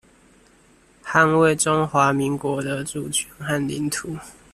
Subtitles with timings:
[1.05, 4.17] 捍衛中華民國的主權和領土